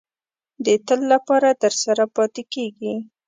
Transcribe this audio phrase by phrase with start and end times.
[0.65, 2.95] د تل لپاره درسره پاتې کېږي.